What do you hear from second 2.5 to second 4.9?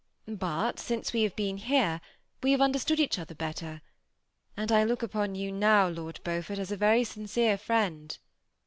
have understood each other better; and I